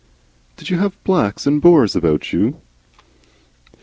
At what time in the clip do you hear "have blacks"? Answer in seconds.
0.79-1.45